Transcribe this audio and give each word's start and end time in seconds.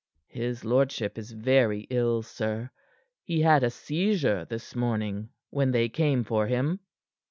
"His 0.29 0.65
lordship 0.65 1.15
is 1.19 1.31
very 1.31 1.81
ill, 1.91 2.23
sir. 2.23 2.71
He 3.21 3.41
had 3.41 3.61
a 3.63 3.69
seizure 3.69 4.45
this 4.45 4.75
morning 4.75 5.29
when 5.51 5.69
they 5.73 5.89
came 5.89 6.23
for 6.23 6.47
him." 6.47 6.79